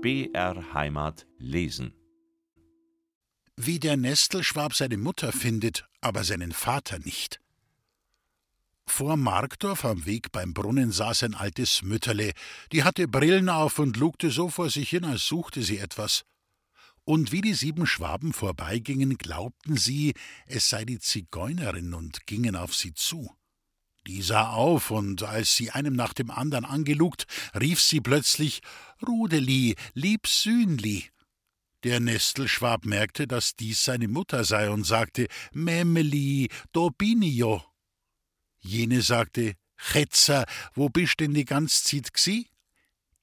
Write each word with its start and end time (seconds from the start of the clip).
BR 0.00 0.74
Heimat 0.74 1.26
lesen. 1.38 1.92
Wie 3.56 3.80
der 3.80 3.96
Nestelschwab 3.96 4.72
seine 4.72 4.96
Mutter 4.96 5.32
findet, 5.32 5.88
aber 6.00 6.22
seinen 6.22 6.52
Vater 6.52 7.00
nicht. 7.00 7.40
Vor 8.86 9.16
Markdorf 9.16 9.84
am 9.84 10.06
Weg 10.06 10.30
beim 10.30 10.54
Brunnen 10.54 10.92
saß 10.92 11.24
ein 11.24 11.34
altes 11.34 11.82
Mütterle, 11.82 12.32
die 12.70 12.84
hatte 12.84 13.08
Brillen 13.08 13.48
auf 13.48 13.80
und 13.80 13.96
lugte 13.96 14.30
so 14.30 14.48
vor 14.48 14.70
sich 14.70 14.88
hin, 14.88 15.04
als 15.04 15.26
suchte 15.26 15.62
sie 15.62 15.78
etwas. 15.78 16.24
Und 17.02 17.32
wie 17.32 17.40
die 17.40 17.54
sieben 17.54 17.84
Schwaben 17.84 18.32
vorbeigingen, 18.32 19.18
glaubten 19.18 19.76
sie, 19.76 20.14
es 20.46 20.68
sei 20.68 20.84
die 20.84 21.00
Zigeunerin 21.00 21.92
und 21.92 22.24
gingen 22.28 22.54
auf 22.54 22.72
sie 22.72 22.94
zu. 22.94 23.34
Die 24.08 24.22
sah 24.22 24.52
auf, 24.52 24.90
und 24.90 25.22
als 25.22 25.54
sie 25.54 25.70
einem 25.70 25.94
nach 25.94 26.14
dem 26.14 26.30
andern 26.30 26.64
angelugt, 26.64 27.26
rief 27.54 27.78
sie 27.78 28.00
plötzlich 28.00 28.62
Rudeli, 29.06 29.76
lieb 29.92 30.26
Sühnli. 30.26 31.10
Der 31.84 32.00
Nestelschwab 32.00 32.86
merkte, 32.86 33.26
dass 33.26 33.54
dies 33.54 33.84
seine 33.84 34.08
Mutter 34.08 34.44
sei 34.44 34.70
und 34.70 34.84
sagte 34.84 35.28
Memeli, 35.52 36.48
do 36.72 36.88
bin 36.88 37.20
jo. 37.20 37.62
Jene 38.60 39.02
sagte 39.02 39.56
Chetzer, 39.76 40.46
wo 40.72 40.88
bist 40.88 41.20
denn 41.20 41.34
die 41.34 41.44
ganz 41.44 41.84
Zeit 41.84 42.14
gsi? 42.14 42.48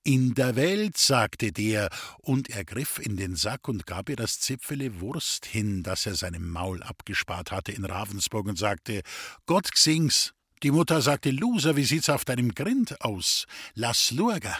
In 0.04 0.36
der 0.36 0.56
Welt, 0.56 0.98
sagte 0.98 1.52
der, 1.52 1.90
und 2.20 2.52
er 2.52 2.64
griff 2.64 3.00
in 3.00 3.17
den 3.17 3.36
Sack 3.36 3.67
und 3.67 3.88
gab 3.88 4.08
ihr 4.08 4.16
das 4.16 4.40
Zipfele 4.40 5.02
Wurst 5.02 5.48
hin, 5.48 5.81
das 5.81 6.06
er 6.06 6.14
seinem 6.14 6.48
Maul 6.48 6.84
abgespart 6.84 7.52
hatte 7.52 7.72
in 7.72 7.86
Ravensburg, 7.86 8.45
und 8.45 8.59
sagte 8.59 9.02
Gott 9.48 9.72
gsings, 9.72 10.34
die 10.64 10.72
Mutter 10.72 11.02
sagte, 11.02 11.32
Loser, 11.32 11.76
wie 11.76 11.84
sieht's 11.84 12.09
auf 12.09 12.26
deinem 12.26 12.54
Grind 12.54 13.02
aus? 13.02 13.45
Lass 13.73 14.12
lurga. 14.12 14.58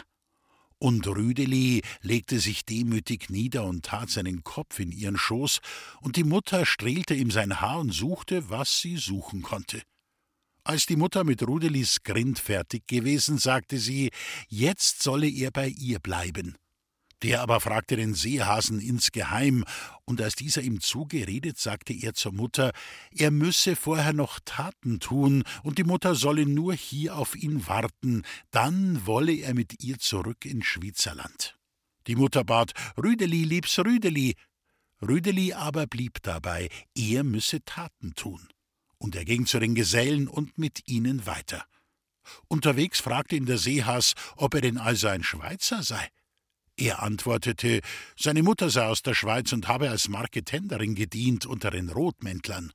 Und 0.78 1.06
Rüdeli 1.06 1.82
legte 2.02 2.38
sich 2.38 2.66
demütig 2.66 3.30
nieder 3.30 3.64
und 3.64 3.86
tat 3.86 4.10
seinen 4.10 4.44
Kopf 4.44 4.78
in 4.78 4.92
ihren 4.92 5.16
Schoß, 5.16 5.60
und 6.02 6.16
die 6.16 6.24
Mutter 6.24 6.66
strehlte 6.66 7.14
ihm 7.14 7.30
sein 7.30 7.60
Haar 7.60 7.80
und 7.80 7.92
suchte, 7.92 8.50
was 8.50 8.80
sie 8.80 8.98
suchen 8.98 9.40
konnte. 9.40 9.82
Als 10.64 10.84
die 10.84 10.96
Mutter 10.96 11.24
mit 11.24 11.46
Rudelis 11.46 12.02
Grind 12.02 12.38
fertig 12.38 12.86
gewesen, 12.88 13.38
sagte 13.38 13.78
sie, 13.78 14.10
jetzt 14.48 15.02
solle 15.02 15.28
er 15.28 15.50
bei 15.50 15.68
ihr 15.68 15.98
bleiben. 16.00 16.56
Der 17.22 17.40
aber 17.40 17.60
fragte 17.60 17.96
den 17.96 18.14
Seehasen 18.14 18.78
insgeheim, 18.78 19.64
und 20.04 20.20
als 20.20 20.34
dieser 20.36 20.60
ihm 20.60 20.80
zugeredet, 20.80 21.58
sagte 21.58 21.94
er 21.94 22.12
zur 22.12 22.32
Mutter, 22.32 22.72
er 23.10 23.30
müsse 23.30 23.74
vorher 23.74 24.12
noch 24.12 24.38
Taten 24.44 25.00
tun, 25.00 25.42
und 25.62 25.78
die 25.78 25.84
Mutter 25.84 26.14
solle 26.14 26.44
nur 26.44 26.74
hier 26.74 27.16
auf 27.16 27.34
ihn 27.34 27.66
warten, 27.66 28.22
dann 28.50 29.06
wolle 29.06 29.32
er 29.32 29.54
mit 29.54 29.82
ihr 29.82 29.98
zurück 29.98 30.44
in 30.44 30.62
Schwitzerland. 30.62 31.56
Die 32.06 32.16
Mutter 32.16 32.44
bat, 32.44 32.72
Rüdeli, 33.02 33.44
liebs 33.44 33.78
Rüdeli. 33.78 34.34
Rüdeli 35.02 35.54
aber 35.54 35.86
blieb 35.86 36.22
dabei, 36.22 36.68
er 36.94 37.24
müsse 37.24 37.64
Taten 37.64 38.14
tun. 38.14 38.46
Und 38.98 39.16
er 39.16 39.24
ging 39.24 39.46
zu 39.46 39.58
den 39.58 39.74
Gesellen 39.74 40.28
und 40.28 40.58
mit 40.58 40.86
ihnen 40.86 41.26
weiter. 41.26 41.64
Unterwegs 42.48 43.00
fragte 43.00 43.36
ihn 43.36 43.46
der 43.46 43.58
Seehas, 43.58 44.14
ob 44.36 44.54
er 44.54 44.60
denn 44.60 44.78
also 44.78 45.08
ein 45.08 45.22
Schweizer 45.22 45.82
sei. 45.82 46.08
Er 46.78 47.02
antwortete, 47.02 47.80
seine 48.16 48.42
Mutter 48.42 48.68
sei 48.68 48.86
aus 48.86 49.02
der 49.02 49.14
Schweiz 49.14 49.52
und 49.52 49.66
habe 49.66 49.88
als 49.88 50.08
Marketenderin 50.08 50.94
gedient 50.94 51.46
unter 51.46 51.70
den 51.70 51.88
Rotmäntlern. 51.88 52.72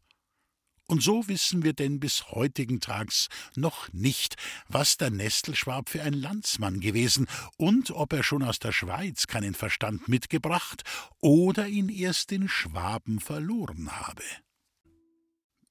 Und 0.88 1.02
so 1.02 1.28
wissen 1.30 1.64
wir 1.64 1.72
denn 1.72 2.02
bis 2.02 2.32
heutigen 2.32 2.82
Tags 2.82 3.30
noch 3.56 3.94
nicht, 3.94 4.36
was 4.68 4.98
der 4.98 5.10
Nestelschwab 5.10 5.88
für 5.88 6.02
ein 6.02 6.14
Landsmann 6.14 6.82
gewesen 6.82 7.28
und 7.56 7.92
ob 7.92 8.12
er 8.12 8.24
schon 8.24 8.44
aus 8.44 8.60
der 8.60 8.74
Schweiz 8.74 9.28
keinen 9.28 9.54
Verstand 9.54 10.10
mitgebracht 10.10 10.84
oder 11.22 11.68
ihn 11.68 11.88
erst 11.88 12.32
in 12.34 12.50
Schwaben 12.50 13.22
verloren 13.22 13.90
habe. 13.92 14.24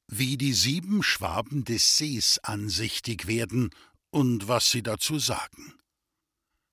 Wie 0.06 0.38
die 0.38 0.54
sieben 0.54 1.02
Schwaben 1.02 1.64
des 1.64 1.98
Sees 1.98 2.38
ansichtig 2.38 3.26
werden 3.26 3.70
und 4.10 4.48
was 4.48 4.70
sie 4.70 4.82
dazu 4.82 5.18
sagen. 5.18 5.74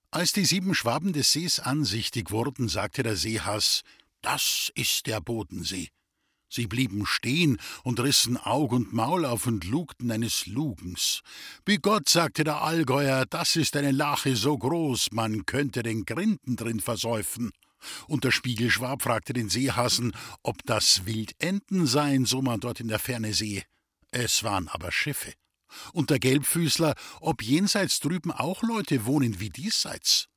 Als 0.10 0.32
die 0.32 0.46
sieben 0.46 0.74
Schwaben 0.74 1.12
des 1.12 1.34
Sees 1.34 1.60
ansichtig 1.60 2.32
wurden, 2.32 2.70
sagte 2.70 3.04
der 3.04 3.18
Seehass, 3.18 3.82
das 4.22 4.72
ist 4.74 5.06
der 5.06 5.20
Bodensee. 5.20 5.90
Sie 6.50 6.66
blieben 6.66 7.06
stehen 7.06 7.60
und 7.84 8.00
rissen 8.00 8.38
Aug 8.38 8.72
und 8.72 8.94
Maul 8.94 9.26
auf 9.26 9.48
und 9.48 9.66
lugten 9.66 10.10
eines 10.10 10.46
Lugens. 10.46 11.22
Wie 11.66 11.78
Gott, 11.78 12.08
sagte 12.08 12.46
der 12.46 12.62
Allgäuer, 12.62 13.26
das 13.26 13.58
ist 13.58 13.76
eine 13.76 13.92
Lache 13.92 14.38
so 14.38 14.58
groß, 14.58 15.12
man 15.12 15.46
könnte 15.46 15.84
den 15.84 16.06
Grinden 16.06 16.56
drin 16.56 16.80
versäufen. 16.80 17.52
Und 18.08 18.24
der 18.24 18.32
Spiegelschwab 18.32 19.02
fragte 19.02 19.34
den 19.34 19.50
Seehasen, 19.50 20.14
ob 20.42 20.64
das 20.66 21.06
Wildenten 21.06 21.86
seien, 21.86 22.26
so 22.26 22.42
man 22.42 22.62
dort 22.62 22.80
in 22.80 22.88
der 22.88 23.00
Ferne 23.00 23.34
sehe. 23.34 23.64
Es 24.12 24.42
waren 24.44 24.70
aber 24.70 24.94
Schiffe 24.94 25.34
und 25.94 26.10
der 26.10 26.20
Gelbfüßler, 26.20 26.96
ob 27.22 27.42
jenseits 27.42 28.00
drüben 28.00 28.32
auch 28.32 28.64
Leute 28.64 29.06
wohnen 29.06 29.40
wie 29.40 29.50
diesseits. 29.50 30.28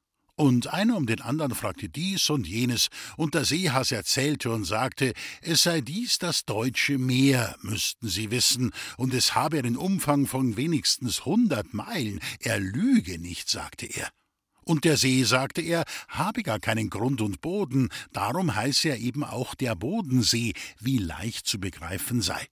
Und 0.41 0.69
einer 0.69 0.97
um 0.97 1.05
den 1.05 1.21
anderen 1.21 1.55
fragte 1.55 1.91
dies 1.91 2.31
und 2.31 2.49
jenes, 2.49 2.89
und 3.19 3.35
der 3.35 3.45
Seehas 3.45 3.93
erzählte 3.93 4.51
und 4.51 4.65
sagte, 4.65 5.13
es 5.43 5.65
sei 5.65 5.83
dies 5.83 6.19
das 6.19 6.47
deutsche 6.47 6.97
Meer, 6.97 7.57
müssten 7.61 8.09
sie 8.09 8.31
wissen, 8.31 8.73
und 8.97 9.13
es 9.13 9.35
habe 9.35 9.59
einen 9.59 9.77
Umfang 9.77 10.27
von 10.27 10.57
wenigstens 10.57 11.27
hundert 11.27 11.75
Meilen, 11.75 12.21
er 12.39 12.59
lüge 12.59 13.19
nicht, 13.19 13.51
sagte 13.51 13.85
er. 13.85 14.09
Und 14.63 14.85
der 14.85 14.97
See, 14.97 15.25
sagte 15.25 15.61
er, 15.61 15.85
habe 16.09 16.43
gar 16.43 16.59
keinen 16.59 16.89
Grund 16.89 17.21
und 17.21 17.43
Boden, 17.43 17.91
darum 18.15 18.55
heiße 18.55 18.89
er 18.89 18.99
eben 18.99 19.25
auch 19.25 19.55
der 19.55 19.75
Bodensee, 19.75 20.55
wie 20.79 20.97
leicht 20.97 21.47
zu 21.47 21.61
begreifen 21.61 22.23
sei 22.23 22.47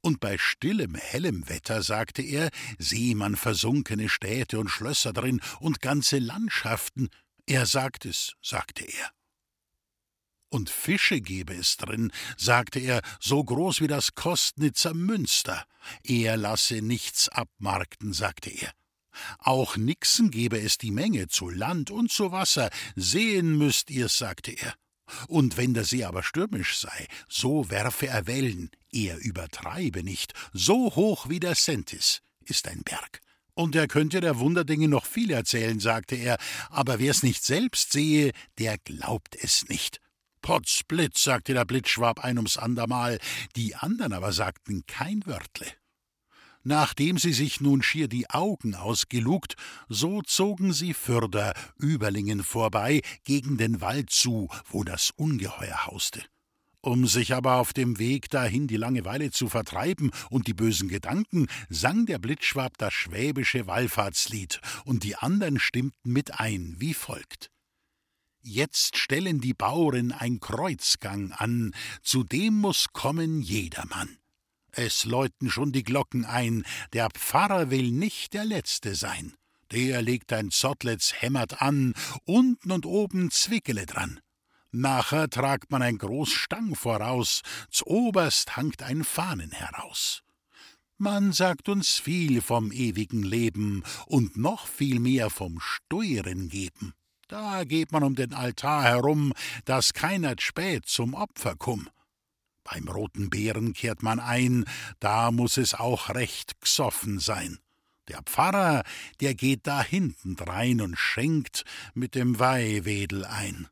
und 0.00 0.20
bei 0.20 0.38
stillem, 0.38 0.94
hellem 0.94 1.48
Wetter, 1.48 1.82
sagte 1.82 2.22
er, 2.22 2.50
sehe 2.78 3.14
man 3.14 3.36
versunkene 3.36 4.08
Städte 4.08 4.58
und 4.58 4.68
Schlösser 4.68 5.12
drin 5.12 5.40
und 5.60 5.80
ganze 5.80 6.18
Landschaften. 6.18 7.08
Er 7.46 7.66
sagt 7.66 8.04
es, 8.04 8.34
sagte 8.42 8.84
er. 8.84 9.10
Und 10.48 10.70
Fische 10.70 11.20
gebe 11.20 11.54
es 11.54 11.76
drin, 11.76 12.12
sagte 12.36 12.78
er, 12.78 13.02
so 13.18 13.42
groß 13.42 13.80
wie 13.80 13.88
das 13.88 14.14
Kostnitzer 14.14 14.94
Münster. 14.94 15.66
Er 16.04 16.36
lasse 16.36 16.80
nichts 16.80 17.28
abmarkten, 17.28 18.12
sagte 18.12 18.50
er. 18.50 18.72
Auch 19.38 19.76
Nixen 19.76 20.30
gebe 20.30 20.60
es 20.60 20.78
die 20.78 20.90
Menge 20.90 21.28
zu 21.28 21.48
Land 21.48 21.90
und 21.90 22.10
zu 22.10 22.32
Wasser, 22.32 22.70
sehen 22.96 23.56
müsst 23.58 23.90
ihr's, 23.90 24.16
sagte 24.16 24.52
er. 24.52 24.74
Und 25.28 25.56
wenn 25.56 25.74
der 25.74 25.84
See 25.84 26.04
aber 26.04 26.22
stürmisch 26.22 26.78
sei, 26.78 27.06
so 27.28 27.70
werfe 27.70 28.06
er 28.06 28.26
Wellen, 28.26 28.70
er 28.92 29.18
übertreibe 29.18 30.02
nicht, 30.02 30.32
so 30.52 30.94
hoch 30.94 31.28
wie 31.28 31.40
der 31.40 31.54
Sentis 31.54 32.22
ist 32.44 32.68
ein 32.68 32.82
Berg. 32.82 33.20
Und 33.54 33.76
er 33.76 33.86
könnte 33.86 34.20
der 34.20 34.38
Wunderdinge 34.38 34.88
noch 34.88 35.06
viel 35.06 35.30
erzählen, 35.30 35.78
sagte 35.78 36.16
er, 36.16 36.38
aber 36.70 36.98
wer's 36.98 37.22
nicht 37.22 37.44
selbst 37.44 37.92
sehe, 37.92 38.32
der 38.58 38.78
glaubt 38.78 39.36
es 39.40 39.68
nicht. 39.68 40.00
Potzblitz, 40.42 41.22
sagte 41.22 41.54
der 41.54 41.64
Blitzschwab 41.64 42.22
ein 42.22 42.36
ums 42.36 42.58
andermal, 42.58 43.18
die 43.56 43.76
anderen 43.76 44.12
aber 44.12 44.32
sagten 44.32 44.84
kein 44.86 45.24
Wörtle. 45.24 45.66
Nachdem 46.64 47.18
sie 47.18 47.34
sich 47.34 47.60
nun 47.60 47.82
schier 47.82 48.08
die 48.08 48.30
Augen 48.30 48.74
ausgelugt, 48.74 49.54
so 49.88 50.22
zogen 50.22 50.72
sie 50.72 50.94
fürder 50.94 51.52
Überlingen 51.78 52.42
vorbei 52.42 53.02
gegen 53.24 53.58
den 53.58 53.82
Wald 53.82 54.08
zu, 54.10 54.48
wo 54.70 54.82
das 54.82 55.10
Ungeheuer 55.10 55.86
hauste. 55.86 56.22
Um 56.80 57.06
sich 57.06 57.34
aber 57.34 57.56
auf 57.56 57.72
dem 57.72 57.98
Weg 57.98 58.30
dahin 58.30 58.66
die 58.66 58.76
Langeweile 58.76 59.30
zu 59.30 59.48
vertreiben 59.48 60.10
und 60.30 60.46
die 60.46 60.54
bösen 60.54 60.88
Gedanken, 60.88 61.48
sang 61.68 62.06
der 62.06 62.18
Blitzschwab 62.18 62.76
das 62.78 62.92
schwäbische 62.92 63.66
Wallfahrtslied, 63.66 64.60
und 64.84 65.02
die 65.02 65.16
anderen 65.16 65.58
stimmten 65.58 66.12
mit 66.12 66.40
ein, 66.40 66.76
wie 66.78 66.92
folgt. 66.92 67.50
Jetzt 68.42 68.98
stellen 68.98 69.40
die 69.40 69.54
Bauren 69.54 70.12
ein 70.12 70.40
Kreuzgang 70.40 71.32
an, 71.32 71.72
zu 72.02 72.22
dem 72.22 72.54
muss 72.54 72.88
kommen 72.92 73.40
jedermann. 73.40 74.18
Es 74.76 75.04
läuten 75.04 75.50
schon 75.50 75.70
die 75.70 75.84
Glocken 75.84 76.24
ein, 76.24 76.64
der 76.92 77.08
Pfarrer 77.10 77.70
will 77.70 77.92
nicht 77.92 78.34
der 78.34 78.44
Letzte 78.44 78.96
sein. 78.96 79.34
Der 79.70 80.02
legt 80.02 80.32
ein 80.32 80.50
Zottlets 80.50 81.22
hämmert 81.22 81.62
an, 81.62 81.94
unten 82.24 82.72
und 82.72 82.84
oben 82.84 83.30
Zwickele 83.30 83.86
dran. 83.86 84.20
Nachher 84.72 85.30
tragt 85.30 85.70
man 85.70 85.82
ein 85.82 85.98
groß 85.98 86.30
Stang 86.30 86.74
voraus, 86.74 87.42
zoberst 87.70 88.56
hangt 88.56 88.82
ein 88.82 89.04
Fahnen 89.04 89.52
heraus. 89.52 90.22
Man 90.98 91.32
sagt 91.32 91.68
uns 91.68 91.98
viel 91.98 92.42
vom 92.42 92.72
ewigen 92.72 93.22
Leben 93.22 93.84
und 94.06 94.36
noch 94.36 94.66
viel 94.66 94.98
mehr 94.98 95.30
vom 95.30 95.60
Steuern 95.60 96.48
geben. 96.48 96.94
Da 97.28 97.64
geht 97.64 97.92
man 97.92 98.02
um 98.02 98.16
den 98.16 98.34
Altar 98.34 98.82
herum, 98.82 99.32
dass 99.64 99.92
keiner 99.92 100.34
spät 100.38 100.86
zum 100.86 101.14
Opfer 101.14 101.56
kumm. 101.56 101.88
Beim 102.64 102.88
roten 102.88 103.30
Bären 103.30 103.74
kehrt 103.74 104.02
man 104.02 104.18
ein, 104.18 104.64
da 104.98 105.30
muss 105.30 105.58
es 105.58 105.74
auch 105.74 106.08
recht 106.08 106.60
gsoffen 106.60 107.18
sein. 107.18 107.58
Der 108.08 108.22
Pfarrer, 108.22 108.82
der 109.20 109.34
geht 109.34 109.66
da 109.66 109.82
hinten 109.82 110.36
drein 110.36 110.80
und 110.80 110.98
schenkt 110.98 111.64
mit 111.94 112.14
dem 112.14 112.38
Weihwedel 112.38 113.24
ein. 113.24 113.68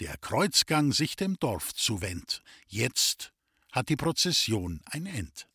Der 0.00 0.16
Kreuzgang 0.18 0.92
sich 0.92 1.16
dem 1.16 1.38
Dorf 1.38 1.74
zuwendt. 1.74 2.42
Jetzt 2.66 3.32
hat 3.72 3.88
die 3.88 3.96
Prozession 3.96 4.80
ein 4.86 5.06
End. 5.06 5.48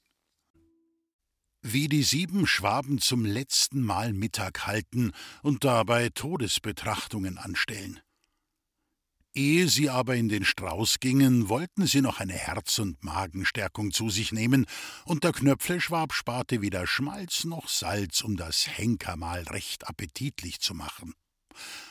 Wie 1.63 1.88
die 1.88 2.04
sieben 2.04 2.48
Schwaben 2.48 3.00
zum 3.00 3.24
letzten 3.24 3.81
Mal 3.84 4.13
Mittag 4.13 4.66
halten 4.66 5.12
und 5.44 5.63
dabei 5.63 6.10
Todesbetrachtungen 6.10 7.38
anstellen. 7.38 8.00
Ehe 9.33 9.69
sie 9.69 9.89
aber 9.89 10.16
in 10.16 10.28
den 10.28 10.44
Strauß 10.44 11.00
gingen, 11.00 11.48
wollten 11.48 11.86
sie 11.88 12.01
noch 12.01 12.19
eine 12.19 12.33
Herz- 12.33 12.80
und 12.80 13.01
Magenstärkung 13.01 13.92
zu 13.92 14.10
sich 14.10 14.33
nehmen, 14.33 14.66
und 15.06 15.24
der 15.24 15.31
Knöpfleschwab 15.31 16.12
sparte 16.12 16.62
weder 16.62 16.86
Schmalz 16.86 17.45
noch 17.45 17.69
Salz, 17.69 18.22
um 18.22 18.36
das 18.36 18.68
Henkermahl 18.68 19.44
recht 19.44 19.88
appetitlich 19.88 20.60
zu 20.60 20.74
machen. 20.74 21.13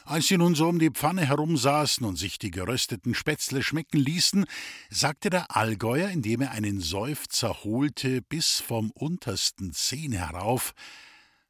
Als 0.04 0.26
sie 0.26 0.36
nun 0.36 0.54
so 0.54 0.68
um 0.68 0.78
die 0.78 0.90
Pfanne 0.90 1.26
herumsaßen 1.26 2.04
und 2.04 2.16
sich 2.16 2.38
die 2.38 2.50
gerösteten 2.50 3.14
Spätzle 3.14 3.62
schmecken 3.62 3.98
ließen, 3.98 4.44
sagte 4.90 5.30
der 5.30 5.56
Allgäuer, 5.56 6.10
indem 6.10 6.42
er 6.42 6.50
einen 6.50 6.80
Seufzer 6.80 7.64
holte 7.64 8.20
bis 8.20 8.60
vom 8.60 8.90
untersten 8.90 9.72
Zehn 9.72 10.12
herauf, 10.12 10.74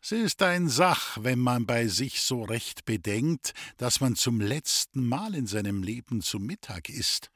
es 0.03 0.13
ist 0.13 0.43
ein 0.43 0.69
Sach, 0.69 1.19
wenn 1.21 1.39
man 1.39 1.67
bei 1.67 1.87
sich 1.87 2.23
so 2.23 2.43
recht 2.43 2.85
bedenkt, 2.87 3.53
dass 3.77 4.01
man 4.01 4.17
zum 4.17 4.41
letzten 4.41 5.07
Mal 5.07 5.35
in 5.35 5.47
seinem 5.47 5.83
Leben 5.83 6.23
zu 6.23 6.39
Mittag 6.39 6.89
isst. 6.89 7.31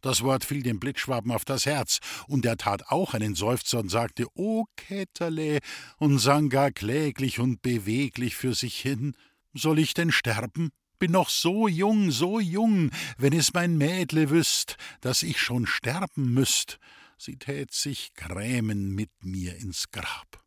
Das 0.00 0.22
Wort 0.22 0.44
fiel 0.44 0.62
dem 0.62 0.80
Blitzschwaben 0.80 1.30
auf 1.30 1.44
das 1.44 1.66
Herz, 1.66 2.00
und 2.26 2.44
er 2.46 2.56
tat 2.56 2.88
auch 2.88 3.14
einen 3.14 3.34
Seufzer 3.34 3.78
und 3.78 3.90
sagte 3.90 4.26
O 4.34 4.64
Ketterle 4.76 5.60
und 5.98 6.18
sang 6.18 6.48
gar 6.48 6.72
kläglich 6.72 7.38
und 7.38 7.62
beweglich 7.62 8.34
für 8.34 8.54
sich 8.54 8.80
hin 8.80 9.14
Soll 9.52 9.78
ich 9.78 9.94
denn 9.94 10.12
sterben? 10.12 10.70
Bin 10.98 11.12
noch 11.12 11.28
so 11.28 11.68
jung, 11.68 12.10
so 12.10 12.40
jung, 12.40 12.90
wenn 13.18 13.32
es 13.32 13.52
mein 13.52 13.78
Mädle 13.78 14.30
wüsst, 14.30 14.76
dass 15.00 15.22
ich 15.22 15.40
schon 15.40 15.66
sterben 15.66 16.34
müßt, 16.34 16.78
sie 17.18 17.36
tät 17.36 17.72
sich 17.72 18.12
grämen 18.14 18.94
mit 18.94 19.10
mir 19.22 19.56
ins 19.56 19.90
Grab. 19.90 20.39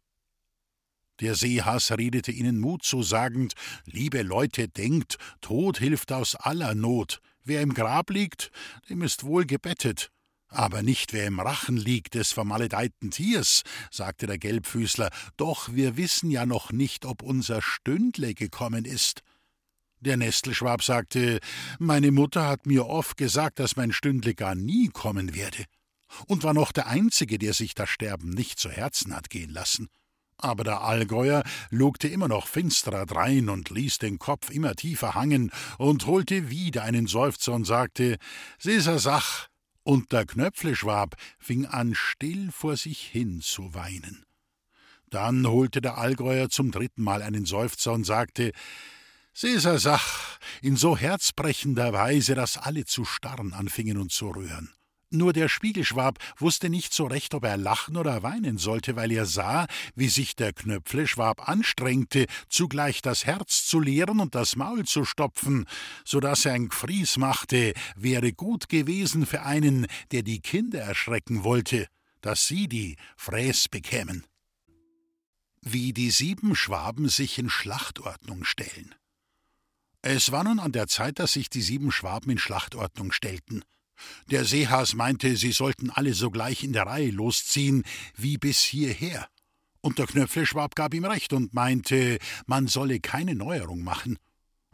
Der 1.23 1.35
Seehaß 1.35 1.93
redete 1.93 2.33
ihnen 2.33 2.59
Mut 2.59 2.83
zu, 2.83 3.01
sagend: 3.01 3.53
Liebe 3.85 4.23
Leute, 4.23 4.67
denkt, 4.67 5.15
Tod 5.39 5.77
hilft 5.77 6.11
aus 6.11 6.35
aller 6.35 6.75
Not. 6.75 7.21
Wer 7.45 7.61
im 7.61 7.73
Grab 7.73 8.09
liegt, 8.09 8.51
dem 8.89 9.01
ist 9.01 9.23
wohl 9.23 9.45
gebettet. 9.45 10.09
Aber 10.49 10.83
nicht 10.83 11.13
wer 11.13 11.25
im 11.25 11.39
Rachen 11.39 11.77
liegt 11.77 12.15
des 12.15 12.33
vermaledeiten 12.33 13.09
Tiers, 13.09 13.63
sagte 13.89 14.27
der 14.27 14.37
Gelbfüßler, 14.37 15.11
doch 15.37 15.73
wir 15.73 15.95
wissen 15.95 16.29
ja 16.29 16.45
noch 16.45 16.73
nicht, 16.73 17.05
ob 17.05 17.23
unser 17.23 17.61
Stündle 17.61 18.33
gekommen 18.33 18.83
ist. 18.83 19.21
Der 20.01 20.17
Nestelschwab 20.17 20.83
sagte, 20.83 21.39
meine 21.79 22.11
Mutter 22.11 22.49
hat 22.49 22.65
mir 22.65 22.87
oft 22.87 23.15
gesagt, 23.15 23.59
dass 23.59 23.77
mein 23.77 23.93
Stündle 23.93 24.35
gar 24.35 24.55
nie 24.55 24.89
kommen 24.89 25.33
werde, 25.33 25.63
und 26.27 26.43
war 26.43 26.53
noch 26.53 26.73
der 26.73 26.87
Einzige, 26.87 27.39
der 27.39 27.53
sich 27.53 27.75
das 27.75 27.89
Sterben 27.89 28.31
nicht 28.31 28.59
zu 28.59 28.69
Herzen 28.69 29.15
hat 29.15 29.29
gehen 29.29 29.51
lassen. 29.51 29.87
Aber 30.37 30.63
der 30.63 30.81
Allgäuer 30.81 31.43
lugte 31.69 32.07
immer 32.07 32.27
noch 32.27 32.47
finsterer 32.47 33.05
drein 33.05 33.49
und 33.49 33.69
ließ 33.69 33.99
den 33.99 34.19
Kopf 34.19 34.49
immer 34.49 34.75
tiefer 34.75 35.15
hangen 35.15 35.51
und 35.77 36.05
holte 36.05 36.49
wieder 36.49 36.83
einen 36.83 37.07
Seufzer 37.07 37.53
und 37.53 37.65
sagte: 37.65 38.17
Sisa 38.59 38.99
Sach. 38.99 39.47
Und 39.85 40.13
der 40.13 40.25
Knöpfleschwab 40.25 41.15
fing 41.39 41.65
an, 41.65 41.93
still 41.93 42.51
vor 42.51 42.77
sich 42.77 43.01
hin 43.01 43.41
zu 43.41 43.73
weinen. 43.73 44.25
Dann 45.09 45.45
holte 45.45 45.81
der 45.81 45.97
Allgäuer 45.97 46.49
zum 46.49 46.71
dritten 46.71 47.03
Mal 47.03 47.21
einen 47.21 47.45
Seufzer 47.45 47.91
und 47.91 48.05
sagte: 48.05 48.53
Sisa 49.33 49.79
Sach, 49.79 50.39
in 50.61 50.77
so 50.77 50.95
herzbrechender 50.95 51.91
Weise, 51.91 52.35
dass 52.35 52.57
alle 52.57 52.85
zu 52.85 53.03
starren 53.03 53.53
anfingen 53.53 53.97
und 53.97 54.11
zu 54.11 54.29
rühren. 54.29 54.73
Nur 55.13 55.31
der 55.31 55.47
Spiegelschwab 55.47 56.17
wusste 56.37 56.71
nicht 56.71 56.91
so 56.91 57.05
recht, 57.05 57.35
ob 57.35 57.45
er 57.45 57.55
lachen 57.55 57.97
oder 57.97 58.23
weinen 58.23 58.57
sollte, 58.57 58.95
weil 58.95 59.11
er 59.11 59.27
sah, 59.27 59.67
wie 59.93 60.07
sich 60.07 60.35
der 60.35 60.53
Knöpfleschwab 60.53 61.47
anstrengte, 61.47 62.25
zugleich 62.49 63.03
das 63.03 63.23
Herz 63.23 63.67
zu 63.67 63.79
leeren 63.79 64.19
und 64.19 64.33
das 64.33 64.55
Maul 64.55 64.85
zu 64.85 65.05
stopfen, 65.05 65.67
so 66.03 66.19
dass 66.19 66.45
er 66.45 66.53
ein 66.53 66.67
Gfries 66.67 67.17
machte, 67.17 67.73
wäre 67.95 68.33
gut 68.33 68.69
gewesen 68.69 69.27
für 69.27 69.43
einen, 69.43 69.85
der 70.11 70.23
die 70.23 70.39
Kinder 70.39 70.79
erschrecken 70.79 71.43
wollte, 71.43 71.85
dass 72.21 72.47
sie 72.47 72.67
die 72.67 72.97
Fräß 73.15 73.69
bekämen. 73.69 74.25
Wie 75.61 75.93
die 75.93 76.09
sieben 76.09 76.55
Schwaben 76.55 77.07
sich 77.07 77.37
in 77.37 77.51
Schlachtordnung 77.51 78.45
stellen. 78.45 78.95
Es 80.01 80.31
war 80.31 80.43
nun 80.43 80.59
an 80.59 80.71
der 80.71 80.87
Zeit, 80.87 81.19
dass 81.19 81.33
sich 81.33 81.51
die 81.51 81.61
sieben 81.61 81.91
Schwaben 81.91 82.31
in 82.31 82.39
Schlachtordnung 82.39 83.11
stellten. 83.11 83.63
Der 84.31 84.45
Seehas 84.45 84.95
meinte, 84.95 85.35
sie 85.37 85.51
sollten 85.51 85.89
alle 85.89 86.13
sogleich 86.13 86.63
in 86.63 86.73
der 86.73 86.87
Reihe 86.87 87.11
losziehen, 87.11 87.83
wie 88.15 88.37
bis 88.37 88.59
hierher. 88.59 89.27
Und 89.81 89.99
der 89.99 90.07
Knöpfleschwab 90.07 90.75
gab 90.75 90.93
ihm 90.93 91.05
recht 91.05 91.33
und 91.33 91.53
meinte, 91.53 92.17
man 92.45 92.67
solle 92.67 92.99
keine 92.99 93.35
Neuerung 93.35 93.83
machen. 93.83 94.17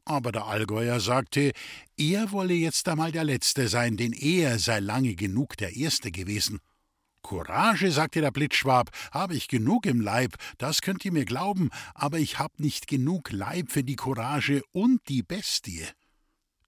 Aber 0.06 0.32
der 0.32 0.46
Allgäuer 0.46 1.00
sagte, 1.00 1.52
er 1.98 2.32
wolle 2.32 2.54
jetzt 2.54 2.88
einmal 2.88 3.12
der 3.12 3.24
Letzte 3.24 3.68
sein, 3.68 3.98
denn 3.98 4.14
er 4.14 4.60
sei 4.60 4.80
lange 4.80 5.16
genug 5.16 5.58
der 5.58 5.76
Erste 5.76 6.12
gewesen. 6.12 6.60
Courage, 7.22 7.92
sagte 7.92 8.22
der 8.22 8.32
Blitzschwab, 8.32 8.90
habe 9.12 9.36
ich 9.36 9.48
genug 9.48 9.86
im 9.86 10.02
Leib, 10.02 10.36
das 10.58 10.82
könnt 10.82 11.04
ihr 11.06 11.12
mir 11.12 11.26
glauben, 11.26 11.70
aber 11.94 12.18
ich 12.18 12.40
hab 12.40 12.60
nicht 12.60 12.88
genug 12.88 13.32
Leib 13.32 13.72
für 13.72 13.84
die 13.84 13.96
Courage 13.96 14.64
und 14.72 15.08
die 15.10 15.22
Bestie. 15.22 15.86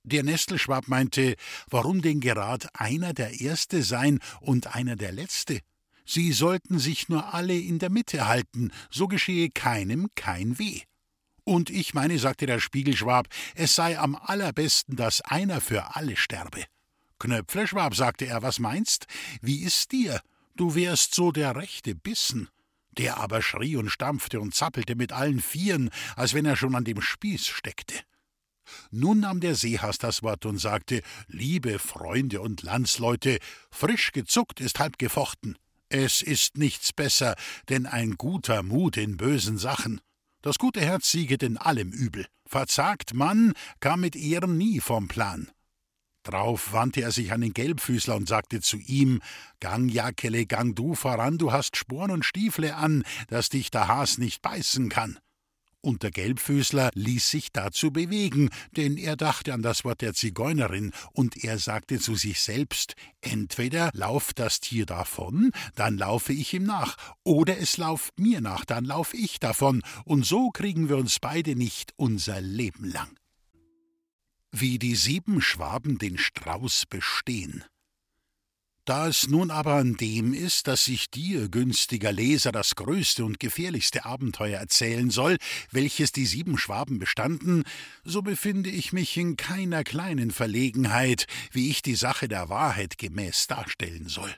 Der 0.03 0.23
Nestelschwab 0.23 0.87
meinte, 0.87 1.35
warum 1.69 2.01
denn 2.01 2.21
gerad 2.21 2.67
einer 2.79 3.13
der 3.13 3.39
Erste 3.39 3.83
sein 3.83 4.19
und 4.39 4.75
einer 4.75 4.95
der 4.95 5.11
Letzte? 5.11 5.59
Sie 6.05 6.33
sollten 6.33 6.79
sich 6.79 7.09
nur 7.09 7.33
alle 7.33 7.57
in 7.57 7.77
der 7.79 7.91
Mitte 7.91 8.27
halten, 8.27 8.71
so 8.89 9.07
geschehe 9.07 9.49
keinem 9.49 10.07
kein 10.15 10.57
Weh. 10.57 10.81
Und 11.43 11.69
ich 11.69 11.93
meine, 11.93 12.17
sagte 12.19 12.45
der 12.45 12.59
Spiegelschwab, 12.59 13.27
es 13.55 13.75
sei 13.75 13.97
am 13.99 14.15
allerbesten, 14.15 14.95
dass 14.95 15.21
einer 15.21 15.61
für 15.61 15.95
alle 15.95 16.15
sterbe. 16.15 16.65
Knöpfleschwab, 17.19 17.95
sagte 17.95 18.25
er, 18.25 18.41
was 18.41 18.59
meinst? 18.59 19.05
Wie 19.41 19.61
ist 19.61 19.91
dir? 19.91 20.21
Du 20.55 20.75
wärst 20.75 21.13
so 21.13 21.31
der 21.31 21.55
rechte 21.55 21.95
Bissen. 21.95 22.49
Der 22.97 23.17
aber 23.17 23.41
schrie 23.41 23.77
und 23.77 23.89
stampfte 23.89 24.41
und 24.41 24.53
zappelte 24.53 24.95
mit 24.95 25.11
allen 25.11 25.39
Vieren, 25.39 25.91
als 26.15 26.33
wenn 26.33 26.45
er 26.45 26.55
schon 26.57 26.75
an 26.75 26.83
dem 26.83 27.01
Spieß 27.01 27.47
steckte. 27.47 27.95
Nun 28.91 29.21
nahm 29.21 29.39
der 29.39 29.55
Seehas 29.55 29.97
das 29.97 30.23
Wort 30.23 30.45
und 30.45 30.57
sagte: 30.57 31.01
Liebe 31.27 31.79
Freunde 31.79 32.41
und 32.41 32.63
Landsleute, 32.63 33.39
frisch 33.69 34.11
gezuckt 34.11 34.59
ist 34.59 34.79
halb 34.79 34.97
gefochten. 34.97 35.57
Es 35.89 36.21
ist 36.21 36.57
nichts 36.57 36.93
besser, 36.93 37.35
denn 37.69 37.85
ein 37.85 38.15
guter 38.15 38.63
Mut 38.63 38.97
in 38.97 39.17
bösen 39.17 39.57
Sachen. 39.57 39.99
Das 40.41 40.57
gute 40.57 40.81
Herz 40.81 41.11
sieget 41.11 41.43
in 41.43 41.57
allem 41.57 41.91
Übel. 41.91 42.25
Verzagt 42.45 43.13
Mann 43.13 43.53
kam 43.79 44.01
mit 44.01 44.15
Ehren 44.15 44.57
nie 44.57 44.79
vom 44.79 45.07
Plan. 45.07 45.51
Drauf 46.23 46.71
wandte 46.71 47.01
er 47.01 47.11
sich 47.11 47.31
an 47.31 47.41
den 47.41 47.53
Gelbfüßler 47.53 48.15
und 48.15 48.27
sagte 48.27 48.61
zu 48.61 48.77
ihm: 48.77 49.21
Gang, 49.59 49.89
Jakele, 49.89 50.45
gang 50.45 50.75
du 50.75 50.95
voran, 50.95 51.37
du 51.37 51.51
hast 51.51 51.77
Sporen 51.77 52.11
und 52.11 52.25
Stiefle 52.25 52.75
an, 52.75 53.03
dass 53.27 53.49
dich 53.49 53.71
der 53.71 53.87
Has 53.87 54.17
nicht 54.17 54.41
beißen 54.41 54.89
kann. 54.89 55.19
Und 55.81 56.03
der 56.03 56.11
Gelbfüßler 56.11 56.91
ließ 56.93 57.29
sich 57.29 57.51
dazu 57.51 57.91
bewegen, 57.91 58.49
denn 58.77 58.97
er 58.97 59.15
dachte 59.15 59.53
an 59.53 59.63
das 59.63 59.83
Wort 59.83 60.01
der 60.01 60.13
Zigeunerin, 60.13 60.91
und 61.11 61.43
er 61.43 61.57
sagte 61.57 61.99
zu 61.99 62.15
sich 62.15 62.39
selbst 62.39 62.95
Entweder 63.21 63.89
lauft 63.93 64.39
das 64.39 64.59
Tier 64.59 64.85
davon, 64.85 65.51
dann 65.75 65.97
laufe 65.97 66.33
ich 66.33 66.53
ihm 66.53 66.63
nach, 66.63 66.97
oder 67.23 67.57
es 67.57 67.77
lauft 67.77 68.19
mir 68.19 68.41
nach, 68.41 68.63
dann 68.65 68.85
lauf 68.85 69.13
ich 69.13 69.39
davon, 69.39 69.81
und 70.05 70.25
so 70.25 70.49
kriegen 70.51 70.87
wir 70.87 70.97
uns 70.97 71.19
beide 71.19 71.55
nicht 71.55 71.93
unser 71.97 72.41
Leben 72.41 72.85
lang. 72.85 73.17
Wie 74.51 74.77
die 74.77 74.95
sieben 74.95 75.41
Schwaben 75.41 75.97
den 75.97 76.17
Strauß 76.17 76.85
bestehen, 76.89 77.63
da 78.91 79.07
es 79.07 79.29
nun 79.29 79.51
aber 79.51 79.75
an 79.75 79.95
dem 79.95 80.33
ist, 80.33 80.67
dass 80.67 80.89
ich 80.89 81.09
dir, 81.09 81.47
günstiger 81.47 82.11
Leser, 82.11 82.51
das 82.51 82.75
größte 82.75 83.23
und 83.23 83.39
gefährlichste 83.39 84.03
Abenteuer 84.03 84.59
erzählen 84.59 85.09
soll, 85.09 85.37
welches 85.71 86.11
die 86.11 86.25
sieben 86.25 86.57
Schwaben 86.57 86.99
bestanden, 86.99 87.63
so 88.03 88.21
befinde 88.21 88.69
ich 88.69 88.91
mich 88.91 89.15
in 89.15 89.37
keiner 89.37 89.85
kleinen 89.85 90.31
Verlegenheit, 90.31 91.27
wie 91.53 91.69
ich 91.69 91.81
die 91.81 91.95
Sache 91.95 92.27
der 92.27 92.49
Wahrheit 92.49 92.97
gemäß 92.97 93.47
darstellen 93.47 94.09
soll. 94.09 94.35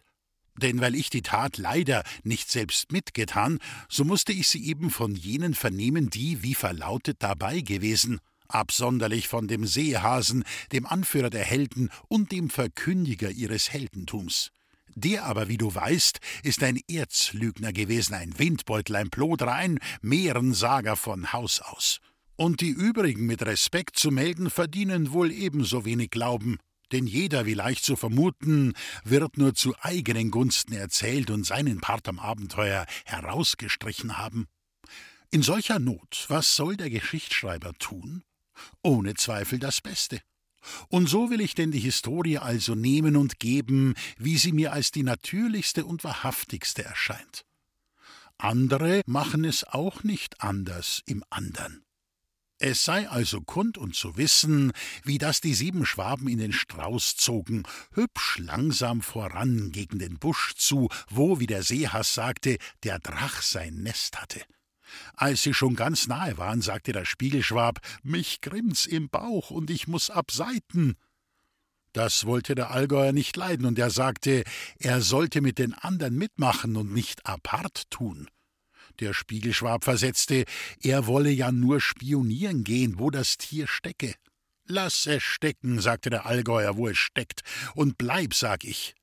Denn 0.62 0.80
weil 0.82 0.94
ich 0.94 1.10
die 1.10 1.24
Tat 1.24 1.58
leider 1.58 2.04
nicht 2.22 2.52
selbst 2.52 2.92
mitgetan, 2.92 3.58
so 3.90 4.04
musste 4.04 4.34
ich 4.34 4.50
sie 4.50 4.64
eben 4.68 4.92
von 4.92 5.16
jenen 5.16 5.56
vernehmen, 5.56 6.12
die, 6.12 6.44
wie 6.44 6.54
verlautet, 6.54 7.18
dabei 7.24 7.62
gewesen 7.62 8.20
absonderlich 8.54 9.28
von 9.28 9.48
dem 9.48 9.66
Seehasen, 9.66 10.44
dem 10.72 10.86
Anführer 10.86 11.30
der 11.30 11.44
Helden 11.44 11.90
und 12.08 12.32
dem 12.32 12.50
Verkündiger 12.50 13.30
ihres 13.30 13.72
Heldentums. 13.72 14.52
Der 14.96 15.26
aber, 15.26 15.48
wie 15.48 15.58
du 15.58 15.74
weißt, 15.74 16.20
ist 16.44 16.62
ein 16.64 16.80
Erzlügner 16.88 17.74
gewesen, 17.74 18.14
ein 18.14 18.38
Windbeutel, 18.38 18.96
ein 18.96 19.10
Plodrer, 19.10 19.54
ein 19.54 19.80
Mehrensager 20.02 20.96
von 20.96 21.34
Haus 21.34 21.62
aus. 21.62 22.00
Und 22.36 22.62
die 22.62 22.70
übrigen 22.70 23.26
mit 23.26 23.44
Respekt 23.44 23.98
zu 23.98 24.12
melden 24.12 24.50
verdienen 24.50 25.12
wohl 25.12 25.32
ebenso 25.32 25.86
wenig 25.86 26.12
Glauben, 26.12 26.58
denn 26.92 27.08
jeder, 27.08 27.46
wie 27.48 27.56
leicht 27.56 27.84
zu 27.84 27.96
vermuten, 27.96 28.74
wird 29.04 29.38
nur 29.38 29.56
zu 29.56 29.74
eigenen 29.82 30.30
Gunsten 30.30 30.74
erzählt 30.74 31.32
und 31.32 31.44
seinen 31.44 31.82
Part 31.82 32.08
am 32.08 32.20
Abenteuer 32.20 32.86
herausgestrichen 33.06 34.18
haben. 34.18 34.48
In 35.32 35.42
solcher 35.42 35.80
Not, 35.80 36.26
was 36.28 36.56
soll 36.56 36.78
der 36.78 36.92
Geschichtsschreiber 36.92 37.74
tun? 37.80 38.24
Ohne 38.82 39.16
Zweifel 39.16 39.60
das 39.60 39.82
Beste. 39.82 40.22
Und 40.90 41.08
so 41.10 41.30
will 41.30 41.42
ich 41.42 41.56
denn 41.56 41.72
die 41.72 41.80
Historie 41.80 42.38
also 42.38 42.76
nehmen 42.76 43.16
und 43.16 43.40
geben, 43.40 43.96
wie 44.18 44.38
sie 44.38 44.52
mir 44.52 44.72
als 44.74 44.92
die 44.92 45.04
natürlichste 45.04 45.86
und 45.86 46.04
wahrhaftigste 46.04 46.84
erscheint. 46.84 47.46
Andere 48.38 49.02
machen 49.06 49.46
es 49.46 49.64
auch 49.64 50.04
nicht 50.04 50.42
anders 50.42 51.02
im 51.06 51.24
andern. 51.30 51.84
Es 52.60 52.86
sei 52.86 53.10
also 53.10 53.42
kund 53.42 53.78
und 53.78 53.94
zu 53.94 54.16
wissen, 54.16 54.72
wie 55.04 55.18
das 55.18 55.42
die 55.42 55.54
sieben 55.54 55.86
Schwaben 55.86 56.30
in 56.30 56.38
den 56.38 56.54
Strauß 56.54 57.18
zogen, 57.18 57.64
hübsch 57.94 58.38
langsam 58.40 59.02
voran 59.02 59.72
gegen 59.72 60.00
den 60.00 60.18
Busch 60.18 60.54
zu, 60.56 60.88
wo, 61.10 61.42
wie 61.42 61.48
der 61.48 61.64
Seehass 61.64 62.14
sagte, 62.14 62.58
der 62.84 63.00
Drach 63.00 63.42
sein 63.42 63.84
Nest 63.84 64.22
hatte. 64.22 64.42
Als 65.16 65.44
sie 65.44 65.54
schon 65.54 65.76
ganz 65.76 66.08
nahe 66.08 66.38
waren, 66.38 66.62
sagte 66.62 66.92
der 66.92 67.06
Spiegelschwab, 67.06 67.80
mich 68.04 68.42
grimmt's 68.42 68.86
im 68.86 69.10
Bauch 69.10 69.52
und 69.52 69.70
ich 69.70 69.88
muss 69.88 70.10
abseiten. 70.10 70.96
Das 71.94 72.26
wollte 72.26 72.56
der 72.56 72.72
Allgäuer 72.72 73.12
nicht 73.12 73.38
leiden, 73.38 73.66
und 73.68 73.78
er 73.78 73.92
sagte, 73.92 74.44
er 74.80 75.02
sollte 75.02 75.42
mit 75.42 75.60
den 75.60 75.74
anderen 75.74 76.18
mitmachen 76.18 76.76
und 76.76 76.92
nicht 76.92 77.26
apart 77.26 77.90
tun. 77.92 78.28
Der 79.00 79.14
Spiegelschwab 79.14 79.84
versetzte, 79.84 80.46
er 80.82 81.08
wolle 81.08 81.30
ja 81.30 81.52
nur 81.52 81.82
spionieren 81.82 82.64
gehen, 82.64 83.00
wo 83.00 83.10
das 83.10 83.38
Tier 83.38 83.68
stecke. 83.68 84.16
Lass 84.66 85.06
es 85.06 85.24
stecken, 85.24 85.80
sagte 85.80 86.10
der 86.10 86.26
Allgäuer, 86.26 86.78
wo 86.78 86.88
es 86.88 86.98
steckt, 86.98 87.42
und 87.76 87.98
bleib, 87.98 88.34
sag 88.34 88.64
ich. 88.64 88.96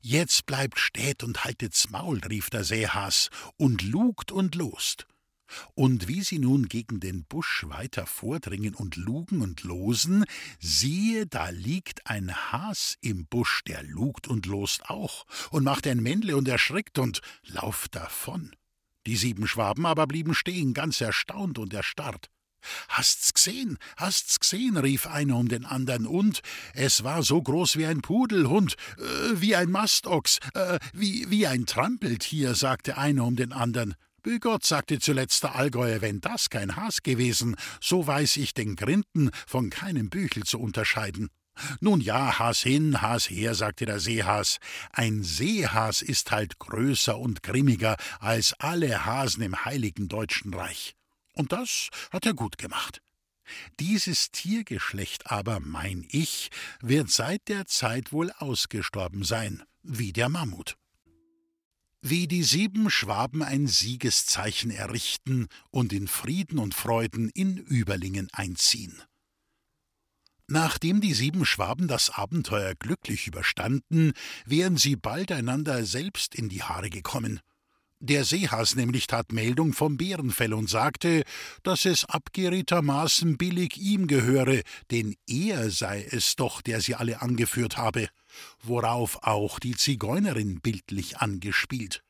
Jetzt 0.00 0.46
bleibt 0.46 0.78
stät 0.78 1.22
und 1.22 1.44
haltet's 1.44 1.90
Maul, 1.90 2.20
rief 2.20 2.50
der 2.50 2.64
Seehas, 2.64 3.28
und 3.56 3.82
lugt 3.82 4.30
und 4.32 4.54
lost. 4.54 5.06
Und 5.74 6.08
wie 6.08 6.22
sie 6.22 6.38
nun 6.38 6.68
gegen 6.68 7.00
den 7.00 7.24
Busch 7.24 7.64
weiter 7.68 8.06
vordringen 8.06 8.74
und 8.74 8.96
lugen 8.96 9.40
und 9.40 9.62
losen, 9.62 10.24
siehe, 10.58 11.26
da 11.26 11.50
liegt 11.50 12.06
ein 12.06 12.34
Has 12.34 12.96
im 13.00 13.26
Busch, 13.26 13.62
der 13.66 13.82
lugt 13.82 14.28
und 14.28 14.46
lost 14.46 14.88
auch, 14.88 15.26
und 15.50 15.64
macht 15.64 15.86
ein 15.86 16.02
Männle 16.02 16.36
und 16.36 16.48
erschrickt 16.48 16.98
und 16.98 17.20
lauft 17.44 17.94
davon. 17.94 18.54
Die 19.06 19.16
sieben 19.16 19.46
Schwaben 19.46 19.86
aber 19.86 20.06
blieben 20.06 20.34
stehen, 20.34 20.74
ganz 20.74 21.00
erstaunt 21.00 21.58
und 21.58 21.72
erstarrt. 21.72 22.30
Hast's 22.88 23.32
gsehen, 23.32 23.78
hast's 23.96 24.38
gsehen, 24.40 24.76
rief 24.76 25.06
einer 25.06 25.36
um 25.36 25.48
den 25.48 25.64
andern, 25.64 26.06
und 26.06 26.40
es 26.74 27.04
war 27.04 27.22
so 27.22 27.40
groß 27.40 27.76
wie 27.76 27.86
ein 27.86 28.02
Pudelhund, 28.02 28.76
äh, 28.98 29.40
wie 29.40 29.56
ein 29.56 29.70
Mastochs, 29.70 30.38
äh, 30.54 30.78
wie, 30.92 31.30
wie 31.30 31.46
ein 31.46 31.66
Trampeltier, 31.66 32.54
sagte 32.54 32.98
einer 32.98 33.24
um 33.24 33.36
den 33.36 33.52
andern. 33.52 33.94
Gott, 34.40 34.64
sagte 34.64 34.98
zuletzt 34.98 35.42
der 35.42 35.54
Allgäuer, 35.54 36.00
wenn 36.00 36.20
das 36.20 36.50
kein 36.50 36.76
Has 36.76 37.02
gewesen, 37.02 37.56
so 37.80 38.06
weiß 38.06 38.36
ich 38.38 38.54
den 38.54 38.76
Grinden 38.76 39.30
von 39.46 39.70
keinem 39.70 40.10
Büchel 40.10 40.44
zu 40.44 40.58
unterscheiden. 40.58 41.28
Nun 41.80 42.00
ja, 42.00 42.38
Has 42.38 42.60
hin, 42.60 43.02
Has 43.02 43.28
her, 43.28 43.54
sagte 43.54 43.86
der 43.86 44.00
Seehas. 44.00 44.58
Ein 44.92 45.22
Seehas 45.22 46.02
ist 46.02 46.30
halt 46.30 46.58
größer 46.58 47.18
und 47.18 47.42
grimmiger 47.42 47.96
als 48.18 48.54
alle 48.58 49.04
Hasen 49.04 49.42
im 49.42 49.64
heiligen 49.64 50.08
Deutschen 50.08 50.54
Reich. 50.54 50.94
Und 51.34 51.52
das 51.52 51.88
hat 52.10 52.26
er 52.26 52.34
gut 52.34 52.58
gemacht. 52.58 53.02
Dieses 53.80 54.30
Tiergeschlecht 54.30 55.30
aber, 55.30 55.60
mein 55.60 56.06
ich, 56.08 56.50
wird 56.80 57.10
seit 57.10 57.48
der 57.48 57.66
Zeit 57.66 58.12
wohl 58.12 58.30
ausgestorben 58.38 59.24
sein, 59.24 59.62
wie 59.82 60.12
der 60.12 60.28
Mammut 60.28 60.76
wie 62.02 62.26
die 62.26 62.42
sieben 62.42 62.90
Schwaben 62.90 63.42
ein 63.42 63.66
Siegeszeichen 63.66 64.70
errichten 64.70 65.48
und 65.70 65.92
in 65.92 66.08
Frieden 66.08 66.58
und 66.58 66.74
Freuden 66.74 67.28
in 67.30 67.56
Überlingen 67.56 68.28
einziehen. 68.32 69.02
Nachdem 70.46 71.00
die 71.00 71.14
sieben 71.14 71.46
Schwaben 71.46 71.86
das 71.86 72.10
Abenteuer 72.10 72.74
glücklich 72.74 73.28
überstanden, 73.28 74.12
wären 74.44 74.76
sie 74.76 74.96
bald 74.96 75.30
einander 75.30 75.84
selbst 75.84 76.34
in 76.34 76.48
die 76.48 76.62
Haare 76.64 76.90
gekommen. 76.90 77.40
Der 78.00 78.24
Seehas 78.24 78.76
nämlich 78.76 79.06
tat 79.06 79.30
Meldung 79.30 79.74
vom 79.74 79.98
Bärenfell 79.98 80.54
und 80.54 80.70
sagte, 80.70 81.22
dass 81.62 81.84
es 81.84 82.06
abgeredtermaßen 82.06 83.36
billig 83.36 83.76
ihm 83.76 84.06
gehöre, 84.06 84.62
denn 84.90 85.14
er 85.28 85.70
sei 85.70 86.08
es 86.10 86.34
doch, 86.34 86.62
der 86.62 86.80
sie 86.80 86.94
alle 86.94 87.20
angeführt 87.20 87.76
habe, 87.76 88.08
worauf 88.62 89.22
auch 89.22 89.58
die 89.58 89.76
Zigeunerin 89.76 90.60
bildlich 90.60 91.18
angespielt. 91.18 92.02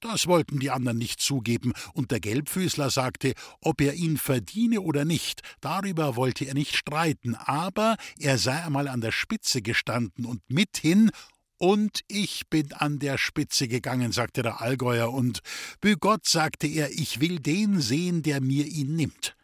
Das 0.00 0.26
wollten 0.26 0.58
die 0.58 0.70
anderen 0.70 0.96
nicht 0.96 1.20
zugeben, 1.20 1.74
und 1.92 2.10
der 2.10 2.20
Gelbfüßler 2.20 2.88
sagte, 2.88 3.34
ob 3.60 3.82
er 3.82 3.94
ihn 3.94 4.16
verdiene 4.16 4.80
oder 4.80 5.04
nicht, 5.04 5.42
darüber 5.60 6.16
wollte 6.16 6.46
er 6.46 6.54
nicht 6.54 6.74
streiten, 6.74 7.34
aber 7.34 7.96
er 8.18 8.38
sei 8.38 8.64
einmal 8.64 8.88
an 8.88 9.02
der 9.02 9.12
Spitze 9.12 9.60
gestanden 9.60 10.24
und 10.24 10.40
mithin 10.48 11.10
und 11.58 12.00
ich 12.08 12.48
bin 12.48 12.72
an 12.72 12.98
der 12.98 13.18
Spitze 13.18 13.68
gegangen, 13.68 14.12
sagte 14.12 14.40
der 14.40 14.62
Allgäuer, 14.62 15.12
und 15.12 15.40
Gott 16.00 16.26
sagte 16.26 16.66
er, 16.66 16.90
ich 16.90 17.20
will 17.20 17.38
den 17.38 17.82
sehen, 17.82 18.22
der 18.22 18.40
mir 18.40 18.64
ihn 18.64 18.96
nimmt. 18.96 19.36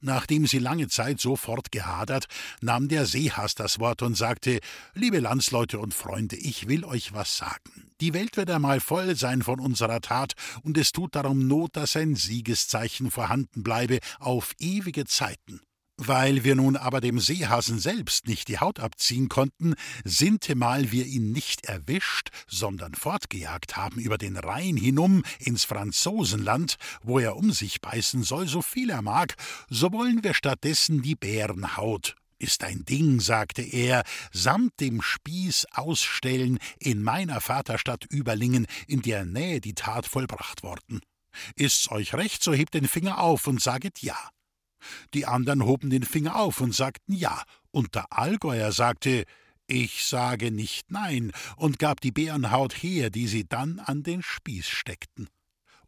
Nachdem 0.00 0.46
sie 0.46 0.58
lange 0.58 0.88
Zeit 0.88 1.20
so 1.20 1.36
fortgehadert, 1.36 2.26
nahm 2.60 2.88
der 2.88 3.06
Seehas 3.06 3.54
das 3.54 3.78
Wort 3.78 4.02
und 4.02 4.16
sagte: 4.16 4.60
Liebe 4.94 5.20
Landsleute 5.20 5.78
und 5.78 5.94
Freunde, 5.94 6.36
ich 6.36 6.68
will 6.68 6.84
euch 6.84 7.12
was 7.12 7.36
sagen. 7.36 7.90
Die 8.00 8.14
Welt 8.14 8.36
wird 8.36 8.50
einmal 8.50 8.80
voll 8.80 9.14
sein 9.14 9.42
von 9.42 9.60
unserer 9.60 10.00
Tat, 10.00 10.32
und 10.62 10.78
es 10.78 10.92
tut 10.92 11.14
darum 11.14 11.46
Not, 11.46 11.76
dass 11.76 11.96
ein 11.96 12.16
Siegeszeichen 12.16 13.10
vorhanden 13.10 13.62
bleibe 13.62 13.98
auf 14.18 14.54
ewige 14.58 15.04
Zeiten. 15.04 15.60
Weil 16.02 16.44
wir 16.44 16.54
nun 16.54 16.76
aber 16.76 17.02
dem 17.02 17.20
Seehasen 17.20 17.78
selbst 17.78 18.26
nicht 18.26 18.48
die 18.48 18.58
Haut 18.58 18.80
abziehen 18.80 19.28
konnten, 19.28 19.74
sintemal 20.02 20.92
wir 20.92 21.04
ihn 21.04 21.30
nicht 21.30 21.66
erwischt, 21.66 22.30
sondern 22.48 22.94
fortgejagt 22.94 23.76
haben 23.76 24.00
über 24.00 24.16
den 24.16 24.38
Rhein 24.38 24.78
hinum 24.78 25.24
ins 25.38 25.64
Franzosenland, 25.64 26.76
wo 27.02 27.18
er 27.18 27.36
um 27.36 27.52
sich 27.52 27.82
beißen 27.82 28.22
soll, 28.22 28.48
so 28.48 28.62
viel 28.62 28.88
er 28.88 29.02
mag, 29.02 29.34
so 29.68 29.92
wollen 29.92 30.24
wir 30.24 30.32
stattdessen 30.32 31.02
die 31.02 31.16
Bärenhaut 31.16 32.16
ist 32.38 32.64
ein 32.64 32.86
Ding, 32.86 33.20
sagte 33.20 33.60
er, 33.60 34.02
samt 34.32 34.80
dem 34.80 35.02
Spieß 35.02 35.66
ausstellen 35.72 36.58
in 36.78 37.02
meiner 37.02 37.42
Vaterstadt 37.42 38.06
Überlingen, 38.06 38.66
in 38.86 39.02
der 39.02 39.26
Nähe 39.26 39.60
die 39.60 39.74
Tat 39.74 40.06
vollbracht 40.06 40.62
worden. 40.62 41.00
Ist's 41.56 41.90
euch 41.90 42.14
recht, 42.14 42.42
so 42.42 42.54
hebt 42.54 42.72
den 42.72 42.88
Finger 42.88 43.18
auf 43.18 43.46
und 43.46 43.60
saget 43.60 44.00
ja. 44.00 44.16
Die 45.14 45.26
anderen 45.26 45.64
hoben 45.64 45.90
den 45.90 46.02
Finger 46.02 46.36
auf 46.36 46.60
und 46.60 46.74
sagten 46.74 47.12
ja, 47.12 47.42
und 47.70 47.94
der 47.94 48.06
Allgäuer 48.10 48.72
sagte, 48.72 49.24
ich 49.66 50.04
sage 50.04 50.50
nicht 50.50 50.90
nein, 50.90 51.32
und 51.56 51.78
gab 51.78 52.00
die 52.00 52.10
Bärenhaut 52.10 52.74
her, 52.74 53.10
die 53.10 53.28
sie 53.28 53.46
dann 53.48 53.78
an 53.78 54.02
den 54.02 54.22
Spieß 54.22 54.66
steckten. 54.66 55.28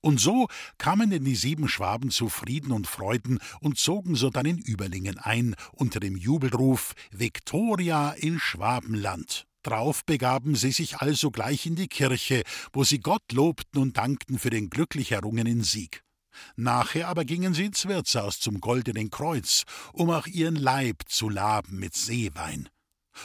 Und 0.00 0.18
so 0.20 0.48
kamen 0.78 1.10
denn 1.10 1.24
die 1.24 1.36
sieben 1.36 1.68
Schwaben 1.68 2.10
zu 2.10 2.28
Frieden 2.28 2.72
und 2.72 2.88
Freuden 2.88 3.38
und 3.60 3.78
zogen 3.78 4.16
sodann 4.16 4.46
in 4.46 4.58
Überlingen 4.58 5.18
ein, 5.18 5.54
unter 5.72 6.00
dem 6.00 6.16
Jubelruf 6.16 6.94
Viktoria 7.12 8.10
in 8.10 8.40
Schwabenland. 8.40 9.46
Drauf 9.62 10.04
begaben 10.04 10.56
sie 10.56 10.72
sich 10.72 10.96
also 10.96 11.30
gleich 11.30 11.66
in 11.66 11.76
die 11.76 11.86
Kirche, 11.86 12.42
wo 12.72 12.82
sie 12.82 12.98
Gott 12.98 13.32
lobten 13.32 13.80
und 13.80 13.96
dankten 13.96 14.40
für 14.40 14.50
den 14.50 14.70
glücklich 14.70 15.12
errungenen 15.12 15.62
Sieg. 15.62 16.02
Nachher 16.56 17.08
aber 17.08 17.24
gingen 17.24 17.54
sie 17.54 17.66
ins 17.66 17.86
Wirtshaus 17.86 18.40
zum 18.40 18.60
Goldenen 18.60 19.10
Kreuz, 19.10 19.64
um 19.92 20.10
auch 20.10 20.26
ihren 20.26 20.56
Leib 20.56 21.02
zu 21.06 21.28
laben 21.28 21.78
mit 21.78 21.94
Seewein. 21.94 22.68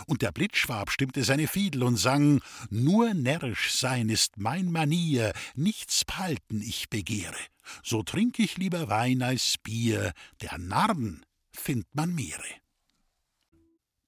Und 0.06 0.22
der 0.22 0.32
Blitzschwab 0.32 0.92
stimmte 0.92 1.24
seine 1.24 1.48
Fiedel 1.48 1.84
und 1.84 1.98
sang: 1.98 2.42
Nur 2.70 3.14
närrisch 3.14 3.74
sein 3.74 4.10
ist 4.10 4.38
mein 4.38 4.72
Manier, 4.72 5.34
nichts 5.56 6.04
palten 6.06 6.62
ich 6.62 6.90
begehre. 6.90 7.38
So 7.84 8.04
trink 8.04 8.40
ich 8.40 8.58
lieber 8.58 8.90
Wein 8.90 9.22
als 9.22 9.56
Bier, 9.62 10.14
der 10.42 10.58
Narren 10.58 11.26
findt 11.52 11.88
man 11.94 12.14
Meere. 12.14 12.44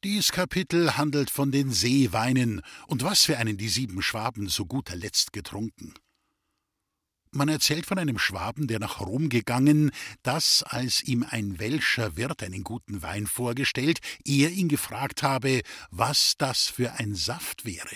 Dies 0.04 0.32
Kapitel 0.32 0.96
handelt 0.96 1.30
von 1.30 1.52
den 1.52 1.72
Seeweinen 1.72 2.62
und 2.88 3.04
was 3.04 3.26
für 3.26 3.38
einen 3.38 3.58
die 3.58 3.68
sieben 3.68 4.02
Schwaben 4.02 4.48
zu 4.48 4.66
guter 4.66 4.96
Letzt 4.96 5.34
getrunken. 5.34 5.94
Man 7.32 7.48
erzählt 7.48 7.86
von 7.86 8.00
einem 8.00 8.18
Schwaben, 8.18 8.68
der 8.68 8.80
nach 8.80 9.02
Rom 9.02 9.30
gegangen, 9.30 9.92
dass, 10.24 10.64
als 10.64 11.04
ihm 11.04 11.24
ein 11.30 11.60
Welscher 11.60 12.18
Wirt 12.18 12.42
einen 12.42 12.64
guten 12.64 13.04
Wein 13.04 13.28
vorgestellt, 13.28 14.00
er 14.26 14.50
ihn 14.50 14.68
gefragt 14.68 15.22
habe, 15.22 15.62
was 15.92 16.34
das 16.40 16.66
für 16.68 16.94
ein 16.94 17.14
Saft 17.14 17.66
wäre. 17.66 17.96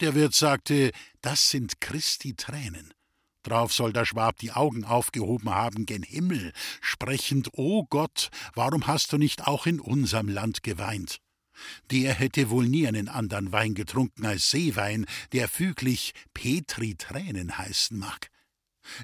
Der 0.00 0.14
Wirt 0.14 0.34
sagte, 0.34 0.92
das 1.20 1.50
sind 1.50 1.82
Christi 1.82 2.34
Tränen. 2.34 2.94
Drauf 3.42 3.74
soll 3.74 3.92
der 3.92 4.06
Schwab 4.06 4.38
die 4.38 4.52
Augen 4.52 4.84
aufgehoben 4.84 5.50
haben 5.50 5.84
gen 5.84 6.02
Himmel, 6.02 6.54
sprechend, 6.80 7.50
O 7.52 7.84
Gott, 7.84 8.30
warum 8.54 8.86
hast 8.86 9.12
du 9.12 9.18
nicht 9.18 9.46
auch 9.46 9.66
in 9.66 9.78
unserem 9.78 10.28
Land 10.28 10.62
geweint? 10.62 11.20
Der 11.90 12.14
hätte 12.14 12.48
wohl 12.48 12.66
nie 12.66 12.88
einen 12.88 13.10
anderen 13.10 13.52
Wein 13.52 13.74
getrunken 13.74 14.24
als 14.24 14.50
Seewein, 14.50 15.04
der 15.32 15.48
füglich 15.48 16.14
Petri 16.32 16.94
Tränen 16.94 17.58
heißen 17.58 17.98
mag. 17.98 18.30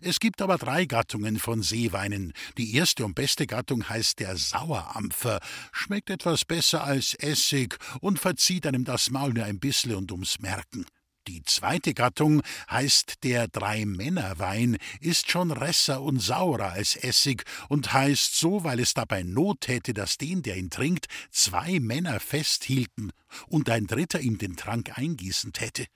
Es 0.02 0.20
gibt 0.20 0.42
aber 0.42 0.58
drei 0.58 0.84
Gattungen 0.84 1.38
von 1.38 1.62
Seeweinen. 1.62 2.32
Die 2.58 2.74
erste 2.74 3.04
und 3.04 3.14
beste 3.14 3.46
Gattung 3.46 3.88
heißt 3.88 4.18
der 4.18 4.36
Sauerampfer, 4.36 5.40
schmeckt 5.72 6.10
etwas 6.10 6.44
besser 6.44 6.84
als 6.84 7.14
Essig 7.14 7.76
und 8.00 8.18
verzieht 8.18 8.66
einem 8.66 8.84
das 8.84 9.10
Maul 9.10 9.32
nur 9.32 9.44
ein 9.44 9.58
bissel 9.58 9.94
und 9.94 10.12
ums 10.12 10.38
Merken. 10.40 10.86
Die 11.28 11.42
zweite 11.42 11.92
Gattung 11.92 12.42
heißt 12.70 13.22
der 13.24 13.46
Drei-Männer-Wein, 13.46 14.78
ist 15.00 15.30
schon 15.30 15.50
resser 15.50 16.00
und 16.02 16.18
saurer 16.18 16.72
als 16.72 16.96
Essig 16.96 17.44
und 17.68 17.92
heißt 17.92 18.36
so, 18.36 18.64
weil 18.64 18.80
es 18.80 18.94
dabei 18.94 19.22
Not 19.22 19.68
hätte, 19.68 19.92
dass 19.92 20.16
den, 20.16 20.42
der 20.42 20.56
ihn 20.56 20.70
trinkt, 20.70 21.06
zwei 21.30 21.78
Männer 21.78 22.20
festhielten 22.20 23.12
und 23.48 23.68
ein 23.68 23.86
dritter 23.86 24.20
ihm 24.20 24.38
den 24.38 24.56
Trank 24.56 24.98
eingießen 24.98 25.52
täte. 25.52 25.86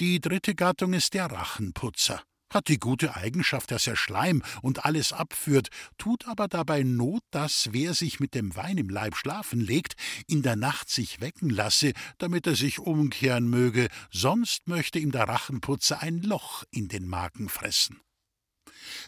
Die 0.00 0.20
dritte 0.20 0.54
Gattung 0.54 0.92
ist 0.92 1.14
der 1.14 1.26
Rachenputzer 1.26 2.22
hat 2.50 2.68
die 2.68 2.78
gute 2.78 3.16
Eigenschaft, 3.16 3.70
dass 3.70 3.86
er 3.86 3.96
Schleim 3.96 4.42
und 4.62 4.84
alles 4.84 5.12
abführt, 5.12 5.68
tut 5.98 6.26
aber 6.26 6.48
dabei 6.48 6.82
Not, 6.82 7.22
dass 7.30 7.68
wer 7.72 7.94
sich 7.94 8.20
mit 8.20 8.34
dem 8.34 8.56
Wein 8.56 8.78
im 8.78 8.88
Leib 8.88 9.16
schlafen 9.16 9.60
legt, 9.60 9.94
in 10.26 10.42
der 10.42 10.56
Nacht 10.56 10.90
sich 10.90 11.20
wecken 11.20 11.50
lasse, 11.50 11.92
damit 12.18 12.46
er 12.46 12.56
sich 12.56 12.78
umkehren 12.78 13.48
möge, 13.48 13.88
sonst 14.10 14.68
möchte 14.68 14.98
ihm 14.98 15.12
der 15.12 15.28
Rachenputzer 15.28 16.02
ein 16.02 16.22
Loch 16.22 16.64
in 16.70 16.88
den 16.88 17.06
Magen 17.06 17.48
fressen. 17.48 18.00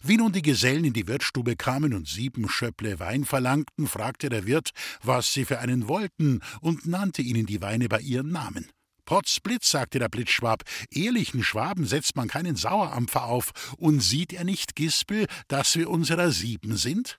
Wie 0.03 0.17
nun 0.17 0.33
die 0.33 0.43
Gesellen 0.43 0.85
in 0.85 0.93
die 0.93 1.07
Wirtsstube 1.07 1.57
kamen 1.57 1.95
und 1.95 2.09
sieben 2.09 2.49
Schöpple 2.49 2.99
Wein 3.01 3.25
verlangten, 3.25 3.87
fragte 3.87 4.29
der 4.29 4.47
Wirt, 4.47 4.71
was 5.03 5.33
sie 5.33 5.45
für 5.45 5.59
einen 5.59 5.89
wollten, 5.89 6.41
und 6.61 6.87
nannte 6.87 7.23
ihnen 7.23 7.47
die 7.47 7.63
Weine 7.63 7.89
bei 7.89 8.01
ihren 8.01 8.31
Namen. 8.31 8.71
Potzblitz, 9.11 9.73
sagte 9.73 9.99
der 9.99 10.09
Blitzschwab, 10.09 10.63
ehrlichen 10.89 11.43
Schwaben 11.43 11.85
setzt 11.85 12.15
man 12.15 12.29
keinen 12.29 12.55
Sauerampfer 12.55 13.25
auf, 13.25 13.75
und 13.77 13.99
sieht 13.99 14.33
er 14.33 14.45
nicht, 14.45 14.77
Gispel, 14.77 15.27
dass 15.49 15.75
wir 15.75 15.91
unserer 15.91 16.31
sieben 16.31 16.77
sind? 16.77 17.19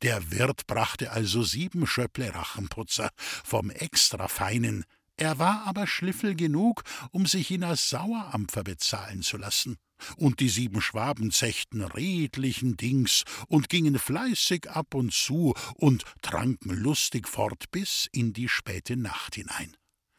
Der 0.00 0.30
Wirt 0.30 0.66
brachte 0.66 1.12
also 1.12 1.42
sieben 1.42 1.86
Schöpple 1.86 2.34
Rachenputzer 2.34 3.10
vom 3.44 3.68
extra 3.68 4.26
feinen, 4.26 4.86
er 5.18 5.38
war 5.38 5.66
aber 5.66 5.86
Schliffel 5.86 6.34
genug, 6.34 6.82
um 7.10 7.26
sich 7.26 7.50
ihn 7.50 7.64
als 7.64 7.90
Sauerampfer 7.90 8.64
bezahlen 8.64 9.20
zu 9.20 9.36
lassen. 9.36 9.76
Und 10.16 10.40
die 10.40 10.48
sieben 10.48 10.80
Schwaben 10.80 11.30
zechten 11.30 11.82
redlichen 11.82 12.78
Dings 12.78 13.24
und 13.48 13.68
gingen 13.68 13.98
fleißig 13.98 14.70
ab 14.70 14.94
und 14.94 15.12
zu 15.12 15.52
und 15.74 16.04
tranken 16.22 16.70
lustig 16.70 17.28
fort 17.28 17.64
bis 17.70 18.08
in 18.12 18.32
die 18.32 18.48
späte 18.48 18.96
Nacht 18.96 19.34
hinein 19.34 19.76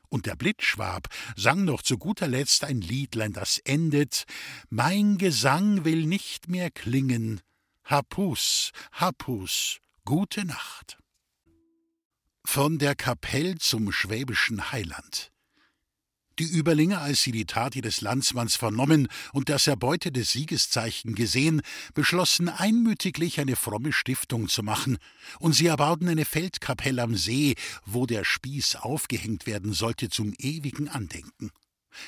und 0.09 0.25
der 0.25 0.35
Blitzschwab 0.35 1.07
sang 1.35 1.63
noch 1.63 1.81
zu 1.81 1.97
guter 1.97 2.27
Letzt 2.27 2.63
ein 2.63 2.81
Liedlein, 2.81 3.33
das 3.33 3.57
endet 3.59 4.25
Mein 4.69 5.17
Gesang 5.17 5.85
will 5.85 6.05
nicht 6.05 6.49
mehr 6.49 6.71
klingen, 6.71 7.41
Hapus, 7.85 8.71
Hapus, 8.91 9.79
gute 10.05 10.45
Nacht. 10.45 10.97
Von 12.45 12.79
der 12.79 12.95
Kapell 12.95 13.57
zum 13.57 13.91
schwäbischen 13.91 14.71
Heiland. 14.71 15.31
Die 16.39 16.49
Überlinger, 16.49 17.01
als 17.01 17.21
sie 17.21 17.33
die 17.33 17.45
Tat 17.45 17.75
ihres 17.75 17.99
Landsmanns 17.99 18.55
vernommen 18.55 19.09
und 19.33 19.49
das 19.49 19.67
erbeutete 19.67 20.23
Siegeszeichen 20.23 21.13
gesehen, 21.13 21.61
beschlossen 21.93 22.47
einmütiglich 22.47 23.41
eine 23.41 23.57
fromme 23.57 23.91
Stiftung 23.91 24.47
zu 24.47 24.63
machen, 24.63 24.97
und 25.39 25.51
sie 25.51 25.67
erbauten 25.67 26.07
eine 26.07 26.23
Feldkapelle 26.23 27.03
am 27.03 27.15
See, 27.15 27.55
wo 27.85 28.05
der 28.05 28.23
Spieß 28.23 28.77
aufgehängt 28.77 29.47
werden 29.47 29.73
sollte 29.73 30.07
zum 30.07 30.33
ewigen 30.37 30.87
Andenken. 30.87 31.51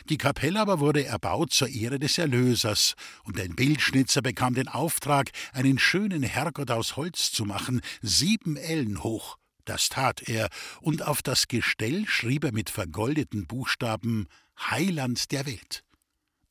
Die 0.10 0.18
Kapelle 0.18 0.62
aber 0.62 0.80
wurde 0.80 1.04
erbaut 1.04 1.52
zur 1.52 1.68
Ehre 1.68 2.00
des 2.00 2.18
Erlösers, 2.18 2.94
und 3.26 3.38
ein 3.38 3.56
Bildschnitzer 3.56 4.22
bekam 4.22 4.54
den 4.54 4.70
Auftrag, 4.70 5.32
einen 5.52 5.78
schönen 5.78 6.24
Herrgott 6.24 6.72
aus 6.72 6.96
Holz 6.96 7.34
zu 7.34 7.44
machen, 7.44 7.82
sieben 8.02 8.56
Ellen 8.56 9.04
hoch, 9.04 9.38
das 9.66 9.90
tat 9.90 10.28
er, 10.28 10.50
und 10.82 11.04
auf 11.04 11.22
das 11.22 11.48
Gestell 11.48 12.06
schrieb 12.08 12.44
er 12.44 12.52
mit 12.52 12.70
vergoldeten 12.70 13.48
Buchstaben 13.48 14.28
Heiland 14.58 15.32
der 15.32 15.46
Welt. 15.46 15.84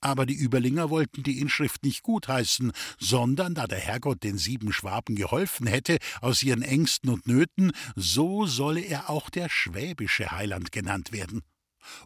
Aber 0.01 0.25
die 0.25 0.37
Überlinger 0.37 0.89
wollten 0.89 1.23
die 1.23 1.41
Inschrift 1.41 1.83
nicht 1.83 2.03
gutheißen, 2.03 2.73
sondern 2.99 3.55
da 3.55 3.67
der 3.67 3.79
Herrgott 3.79 4.23
den 4.23 4.39
sieben 4.39 4.73
Schwaben 4.73 5.15
geholfen 5.15 5.67
hätte 5.67 5.99
aus 6.23 6.43
ihren 6.43 6.63
Ängsten 6.63 7.11
und 7.11 7.27
Nöten, 7.27 7.73
so 7.97 8.47
solle 8.47 8.81
er 8.81 9.11
auch 9.11 9.29
der 9.29 9.51
schwäbische 9.51 10.31
Heiland 10.31 10.73
genannt 10.73 11.13
werden. 11.13 11.43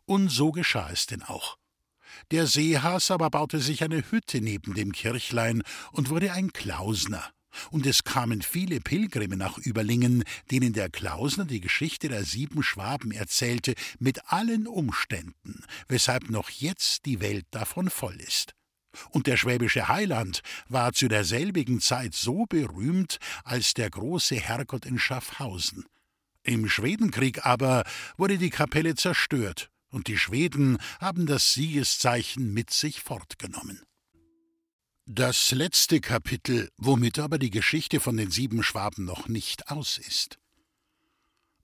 Und 0.07 0.29
so 0.29 0.51
geschah 0.51 0.91
es 0.91 1.07
denn 1.07 1.23
auch. 1.23 1.57
Der 2.31 2.47
Seehas 2.47 3.11
aber 3.11 3.31
baute 3.31 3.61
sich 3.61 3.83
eine 3.85 4.11
Hütte 4.11 4.41
neben 4.41 4.75
dem 4.75 4.93
Kirchlein 4.93 5.63
und 5.93 6.11
wurde 6.11 6.33
ein 6.33 6.53
Klausner 6.53 7.25
und 7.71 7.87
es 7.87 8.05
kamen 8.05 8.43
viele 8.43 8.81
Pilgrime 8.81 9.37
nach 9.37 9.59
Überlingen, 9.59 10.25
denen 10.51 10.73
der 10.73 10.91
Klausner 10.91 11.45
die 11.45 11.61
Geschichte 11.61 12.09
der 12.09 12.25
sieben 12.25 12.63
Schwaben 12.63 13.13
erzählte, 13.13 13.75
mit 13.99 14.33
allen 14.33 14.67
Umständen, 14.67 15.65
weshalb 15.89 16.31
noch 16.31 16.51
jetzt 16.51 17.07
die 17.07 17.21
Welt 17.21 17.47
davon 17.51 17.91
voll 17.91 18.17
ist. 18.17 18.55
Und 19.11 19.27
der 19.27 19.37
schwäbische 19.37 19.89
Heiland 19.89 20.43
war 20.69 20.93
zu 20.93 21.09
derselbigen 21.09 21.81
Zeit 21.81 22.15
so 22.15 22.45
berühmt 22.47 23.19
als 23.43 23.75
der 23.75 23.91
große 23.91 24.37
Herrgott 24.37 24.87
in 24.87 24.99
Schaffhausen. 24.99 25.85
Im 26.43 26.69
Schwedenkrieg 26.69 27.45
aber 27.47 27.85
wurde 28.17 28.39
die 28.39 28.51
Kapelle 28.51 28.95
zerstört, 28.95 29.71
und 29.89 30.09
die 30.09 30.19
Schweden 30.19 30.79
haben 31.01 31.27
das 31.27 31.55
Siegeszeichen 31.55 32.53
mit 32.53 32.71
sich 32.71 33.01
fortgenommen. 33.01 33.83
Das 35.07 35.51
letzte 35.51 36.01
Kapitel, 36.01 36.71
womit 36.79 37.19
aber 37.19 37.39
die 37.39 37.51
Geschichte 37.51 38.01
von 38.01 38.17
den 38.17 38.31
sieben 38.31 38.63
Schwaben 38.63 39.05
noch 39.05 39.29
nicht 39.29 39.69
aus 39.69 39.99
ist. 39.99 40.39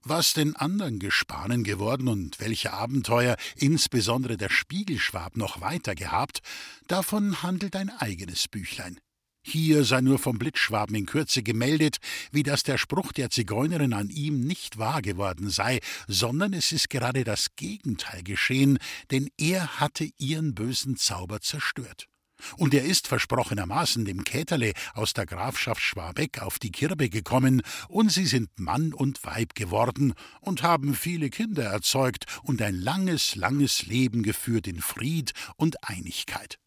Was 0.03 0.33
den 0.33 0.55
anderen 0.55 0.99
Gespanen 0.99 1.63
geworden 1.63 2.07
und 2.07 2.39
welche 2.39 2.71
Abenteuer 2.71 3.37
insbesondere 3.55 4.37
der 4.37 4.49
Spiegelschwab 4.49 5.37
noch 5.37 5.59
weiter 5.59 5.95
gehabt, 5.95 6.41
davon 6.87 7.41
handelt 7.41 7.75
ein 7.75 7.89
eigenes 7.89 8.47
Büchlein. 8.47 8.99
Hier 9.43 9.85
sei 9.85 10.01
nur 10.01 10.19
vom 10.19 10.37
Blitzschwaben 10.37 10.95
in 10.95 11.07
Kürze 11.07 11.41
gemeldet, 11.41 11.97
wie 12.31 12.43
dass 12.43 12.61
der 12.61 12.77
Spruch 12.77 13.11
der 13.11 13.31
Zigeunerin 13.31 13.93
an 13.93 14.11
ihm 14.11 14.41
nicht 14.41 14.77
wahr 14.77 15.01
geworden 15.01 15.49
sei, 15.49 15.79
sondern 16.07 16.53
es 16.53 16.71
ist 16.71 16.91
gerade 16.91 17.23
das 17.23 17.55
Gegenteil 17.55 18.21
geschehen, 18.21 18.77
denn 19.09 19.31
er 19.39 19.79
hatte 19.79 20.07
ihren 20.19 20.53
bösen 20.53 20.95
Zauber 20.95 21.41
zerstört. 21.41 22.10
Und 22.57 22.73
er 22.73 22.83
ist 22.83 23.07
versprochenermaßen 23.07 24.05
dem 24.05 24.23
Käterle 24.23 24.73
aus 24.93 25.13
der 25.13 25.25
Grafschaft 25.25 25.81
Schwabeck 25.81 26.41
auf 26.41 26.59
die 26.59 26.71
Kirbe 26.71 27.09
gekommen, 27.09 27.61
und 27.87 28.11
sie 28.11 28.25
sind 28.25 28.49
Mann 28.59 28.93
und 28.93 29.23
Weib 29.23 29.55
geworden 29.55 30.13
und 30.39 30.63
haben 30.63 30.95
viele 30.95 31.29
Kinder 31.29 31.63
erzeugt 31.63 32.25
und 32.43 32.61
ein 32.61 32.75
langes, 32.75 33.35
langes 33.35 33.85
Leben 33.85 34.23
geführt 34.23 34.67
in 34.67 34.81
Fried 34.81 35.33
und 35.55 35.87
Einigkeit. 35.87 36.59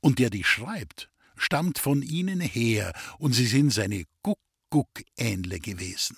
Und 0.00 0.18
der 0.18 0.30
die 0.30 0.44
schreibt, 0.44 1.10
stammt 1.36 1.78
von 1.78 2.02
ihnen 2.02 2.40
her, 2.40 2.92
und 3.18 3.32
sie 3.32 3.46
sind 3.46 3.70
seine 3.70 4.04
Guck-Guck-Ähnle 4.22 5.60
gewesen. 5.60 6.16